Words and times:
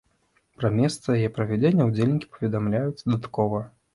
Пра 0.59 0.71
месца 0.77 1.17
яе 1.17 1.29
правядзення 1.35 1.87
ўдзельнікі 1.89 2.31
паведамяць 2.37 3.01
дадаткова. 3.03 3.63